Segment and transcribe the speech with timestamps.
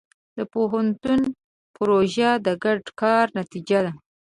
[0.37, 1.21] د پوهنتون
[1.75, 3.91] پروژه د ګډ کار نتیجه ده.